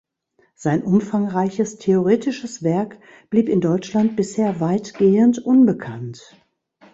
[0.55, 2.97] Sein umfangreiches theoretisches Werk
[3.29, 6.35] blieb in Deutschland bisher weitgehend unbekannt.